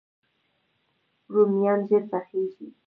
رومیان 1.33 1.79
ژر 1.87 2.03
پخیږي 2.11 2.67